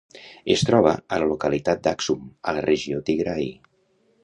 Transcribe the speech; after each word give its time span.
Es 0.53 0.63
troba 0.69 0.93
a 1.17 1.19
la 1.23 1.27
localitat 1.33 1.85
d'Axum, 1.89 2.25
a 2.53 2.57
la 2.59 2.65
regió 2.69 3.05
Tigray. 3.11 3.49